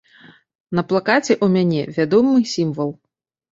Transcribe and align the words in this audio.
На 0.79 0.83
плакаце 0.91 1.33
ў 1.45 1.57
мяне 1.59 1.81
вядомы 2.01 2.37
сімвал. 2.55 2.93